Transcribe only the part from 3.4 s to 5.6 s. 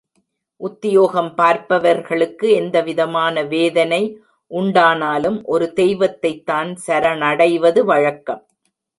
வேதனை உண்டானாலும்